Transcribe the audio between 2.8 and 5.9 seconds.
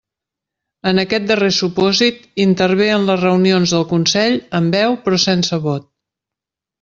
en les reunions del Consell amb veu però sense vot.